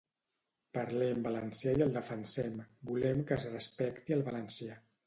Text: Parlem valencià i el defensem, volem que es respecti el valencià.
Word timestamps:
Parlem 0.77 1.21
valencià 1.27 1.75
i 1.81 1.85
el 1.87 1.93
defensem, 1.99 2.59
volem 2.93 3.23
que 3.29 3.39
es 3.41 3.49
respecti 3.59 4.19
el 4.19 4.31
valencià. 4.33 4.85